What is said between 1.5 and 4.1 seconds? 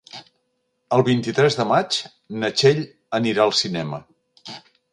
de maig na Txell anirà al cinema.